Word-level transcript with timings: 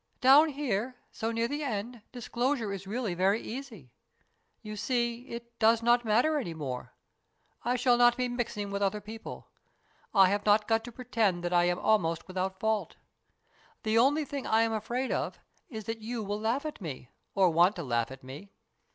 "Down 0.21 0.49
here, 0.49 0.95
so 1.11 1.31
near 1.31 1.47
the 1.47 1.61
end, 1.61 2.01
disclosure 2.11 2.73
is 2.73 2.87
really 2.87 3.13
very 3.13 3.39
easy. 3.39 3.91
You 4.63 4.75
see, 4.75 5.27
it 5.27 5.59
does 5.59 5.83
not 5.83 6.03
matter 6.03 6.39
any 6.39 6.55
more. 6.55 6.95
I 7.63 7.75
shall 7.75 7.97
not 7.97 8.17
be 8.17 8.27
mixing 8.27 8.71
with 8.71 8.81
other 8.81 8.99
people. 8.99 9.49
I 10.11 10.29
have 10.29 10.43
not 10.43 10.67
got 10.67 10.83
to 10.85 10.91
pretend 10.91 11.43
that 11.43 11.53
I 11.53 11.65
am 11.65 11.77
almost 11.77 12.27
without 12.27 12.59
fault. 12.59 12.95
The 13.83 13.99
only 13.99 14.25
thing 14.25 14.47
I 14.47 14.63
am 14.63 14.73
afraid 14.73 15.11
of 15.11 15.37
is 15.69 15.83
that 15.83 15.99
you 16.01 16.23
will 16.23 16.39
laugh 16.39 16.65
at 16.65 16.81
me, 16.81 17.11
or 17.35 17.51
want 17.51 17.75
to 17.75 17.83
laugh 17.83 18.09
at 18.09 18.23
me. 18.23 18.49